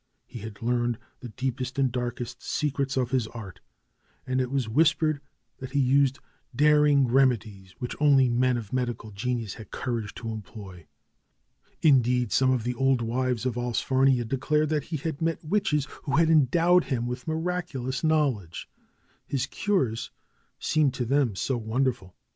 [0.25, 3.59] He had learned the deepest and darkest secrets of his art,
[4.25, 5.21] and it was whispered
[5.59, 6.17] that he used
[6.55, 10.87] daring remedies which only men of medical genius had courage to employ.
[11.83, 16.15] Indeed, some of the old wives of Allsfarnia declared that he had met witches, who
[16.15, 18.67] had endowed him with miraculous knowl edge—
[19.27, 20.09] his cures
[20.57, 22.15] seemed to them so wonderful.